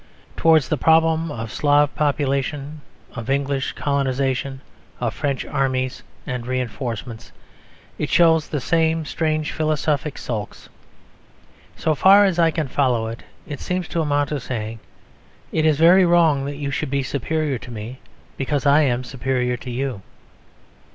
[0.35, 2.81] Towards the problem of Slav population,
[3.13, 4.61] of English colonisation,
[4.99, 7.31] of French armies and reinforcements,
[7.99, 10.69] it shows the same strange philosophic sulks.
[11.75, 14.79] So far as I can follow it, it seems to amount to saying
[15.51, 17.99] "It is very wrong that you should be superior to me,
[18.37, 20.01] because I am superior to you."